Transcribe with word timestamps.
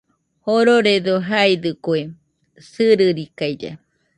Jororedo 0.45 1.15
jaidɨkue 1.29 1.99
sɨrɨrikailla. 2.69 3.71